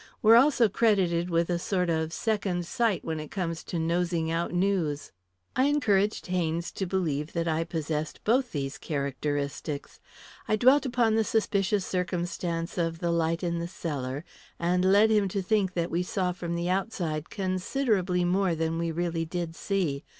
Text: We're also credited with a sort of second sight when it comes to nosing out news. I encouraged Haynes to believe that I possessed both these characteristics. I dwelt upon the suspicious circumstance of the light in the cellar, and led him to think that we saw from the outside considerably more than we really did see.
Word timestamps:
We're 0.23 0.35
also 0.35 0.67
credited 0.67 1.29
with 1.29 1.47
a 1.51 1.59
sort 1.59 1.87
of 1.91 2.11
second 2.11 2.65
sight 2.65 3.05
when 3.05 3.19
it 3.19 3.29
comes 3.29 3.63
to 3.65 3.77
nosing 3.77 4.31
out 4.31 4.51
news. 4.51 5.11
I 5.55 5.65
encouraged 5.65 6.25
Haynes 6.25 6.71
to 6.71 6.87
believe 6.87 7.33
that 7.33 7.47
I 7.47 7.63
possessed 7.65 8.23
both 8.23 8.51
these 8.51 8.79
characteristics. 8.79 9.99
I 10.47 10.55
dwelt 10.55 10.87
upon 10.87 11.13
the 11.13 11.23
suspicious 11.23 11.85
circumstance 11.85 12.79
of 12.79 12.97
the 12.97 13.11
light 13.11 13.43
in 13.43 13.59
the 13.59 13.67
cellar, 13.67 14.25
and 14.57 14.83
led 14.83 15.11
him 15.11 15.27
to 15.27 15.41
think 15.43 15.73
that 15.75 15.91
we 15.91 16.01
saw 16.01 16.31
from 16.31 16.55
the 16.55 16.67
outside 16.67 17.29
considerably 17.29 18.25
more 18.25 18.55
than 18.55 18.79
we 18.79 18.89
really 18.89 19.25
did 19.25 19.55
see. 19.55 20.03